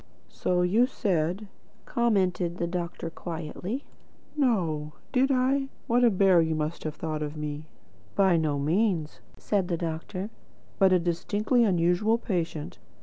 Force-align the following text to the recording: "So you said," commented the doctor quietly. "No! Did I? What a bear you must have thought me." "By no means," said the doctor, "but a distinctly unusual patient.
"So 0.29 0.63
you 0.63 0.87
said," 0.87 1.47
commented 1.85 2.57
the 2.57 2.65
doctor 2.65 3.11
quietly. 3.11 3.83
"No! 4.35 4.93
Did 5.11 5.29
I? 5.29 5.67
What 5.85 6.03
a 6.03 6.09
bear 6.09 6.41
you 6.41 6.55
must 6.55 6.85
have 6.85 6.95
thought 6.95 7.21
me." 7.37 7.65
"By 8.15 8.35
no 8.35 8.57
means," 8.57 9.19
said 9.37 9.67
the 9.67 9.77
doctor, 9.77 10.31
"but 10.79 10.91
a 10.91 10.97
distinctly 10.97 11.63
unusual 11.63 12.17
patient. 12.17 12.79